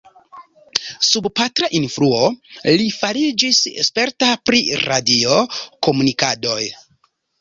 Sub 1.07 1.27
patra 1.39 1.67
influo, 1.79 2.31
li 2.81 2.87
fariĝis 3.01 3.59
sperta 3.89 4.31
pri 4.51 4.63
radio-komunikadoj. 4.89 6.61